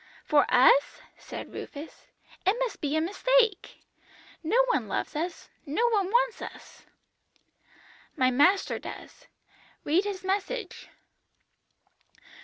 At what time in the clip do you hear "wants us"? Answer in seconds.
6.07-6.87